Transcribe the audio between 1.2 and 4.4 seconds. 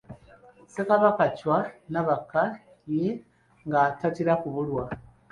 Chwa Nabakka ye nga tatera